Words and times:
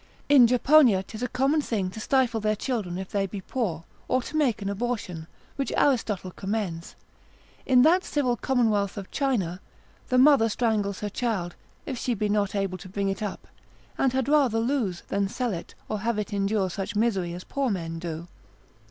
In 0.29 0.47
Japonia, 0.47 1.03
'tis 1.05 1.21
a 1.21 1.27
common 1.27 1.61
thing 1.61 1.91
to 1.91 1.99
stifle 1.99 2.39
their 2.41 2.55
children 2.55 2.97
if 2.97 3.11
they 3.11 3.27
be 3.27 3.39
poor, 3.39 3.83
or 4.07 4.23
to 4.23 4.35
make 4.35 4.59
an 4.63 4.67
abortion, 4.67 5.27
which 5.57 5.71
Aristotle 5.77 6.31
commends. 6.31 6.95
In 7.67 7.83
that 7.83 8.03
civil 8.03 8.35
commonwealth 8.35 8.97
of 8.97 9.11
China, 9.11 9.61
the 10.07 10.17
mother 10.17 10.49
strangles 10.49 11.01
her 11.01 11.09
child, 11.09 11.53
if 11.85 11.99
she 11.99 12.15
be 12.15 12.29
not 12.29 12.55
able 12.55 12.79
to 12.79 12.89
bring 12.89 13.09
it 13.09 13.21
up, 13.21 13.47
and 13.95 14.11
had 14.11 14.27
rather 14.27 14.57
lose, 14.59 15.01
than 15.09 15.27
sell 15.27 15.53
it, 15.53 15.75
or 15.87 15.99
have 15.99 16.17
it 16.17 16.33
endure 16.33 16.71
such 16.71 16.95
misery 16.95 17.35
as 17.35 17.43
poor 17.43 17.69
men 17.69 17.99
do. 17.99 18.27